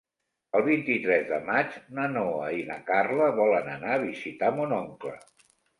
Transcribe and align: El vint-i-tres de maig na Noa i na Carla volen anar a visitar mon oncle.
El 0.59 0.63
vint-i-tres 0.67 1.27
de 1.33 1.39
maig 1.51 1.77
na 1.99 2.07
Noa 2.15 2.49
i 2.63 2.67
na 2.73 2.81
Carla 2.91 3.31
volen 3.45 3.73
anar 3.79 3.95
a 4.01 4.05
visitar 4.09 4.55
mon 4.61 4.79
oncle. 4.85 5.19